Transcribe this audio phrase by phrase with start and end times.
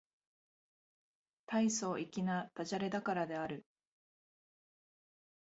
[1.45, 3.63] 大層粋な駄洒落だからである